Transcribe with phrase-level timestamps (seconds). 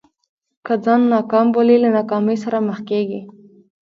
[0.65, 3.21] که ځان ناکام بولې له ناکامۍ سره مخ کېږې.